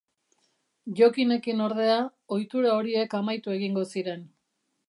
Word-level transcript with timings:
Jokinekin, 0.99 1.61
ordea, 1.67 1.99
ohitura 2.37 2.75
horiek 2.81 3.17
amaitu 3.23 3.57
egingo 3.61 3.89
ziren. 3.95 4.29